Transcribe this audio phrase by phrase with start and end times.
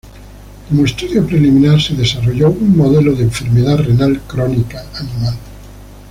[0.67, 5.35] Como estudio preliminar, se desarrolló un modelo de enfermedad renal crónica animal.